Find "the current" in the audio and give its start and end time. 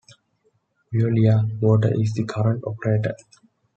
2.13-2.63